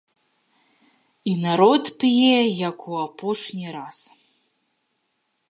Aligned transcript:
І 1.31 1.35
народ 1.43 1.83
п'е, 1.99 2.33
як 2.69 2.77
у 2.95 2.99
апошні 3.05 3.67
раз. 3.77 3.99